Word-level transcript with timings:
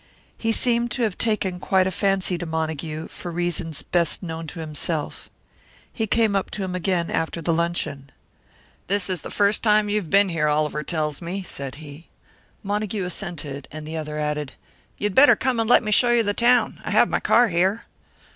He 0.35 0.51
seemed 0.51 0.89
to 0.93 1.03
have 1.03 1.15
taken 1.15 1.59
quite 1.59 1.85
a 1.85 1.91
fancy 1.91 2.35
to 2.39 2.47
Montague, 2.47 3.09
for 3.09 3.31
reasons 3.31 3.83
best 3.83 4.23
known 4.23 4.47
to 4.47 4.59
himself. 4.59 5.29
He 5.93 6.07
came 6.07 6.35
up 6.35 6.49
to 6.51 6.63
him 6.63 6.73
again, 6.73 7.11
after 7.11 7.39
the 7.39 7.53
luncheon. 7.53 8.09
"This 8.87 9.11
is 9.11 9.21
the 9.21 9.29
first 9.29 9.61
time 9.61 9.89
you've 9.89 10.09
been 10.09 10.29
here, 10.29 10.47
Oliver 10.47 10.81
tells 10.81 11.21
me," 11.21 11.43
said 11.43 11.75
he. 11.75 12.07
Montague 12.63 13.05
assented, 13.05 13.67
and 13.71 13.85
the 13.87 13.95
other 13.95 14.17
added: 14.17 14.53
"You'd 14.97 15.13
better 15.13 15.35
come 15.35 15.59
and 15.59 15.69
let 15.69 15.83
me 15.83 15.91
show 15.91 16.09
you 16.09 16.23
the 16.23 16.33
town. 16.33 16.81
I 16.83 16.89
have 16.89 17.07
my 17.07 17.19
car 17.19 17.49
here." 17.49 17.85